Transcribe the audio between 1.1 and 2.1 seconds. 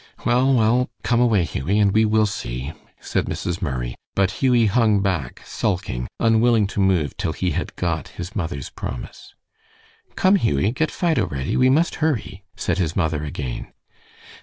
away, Hughie, and we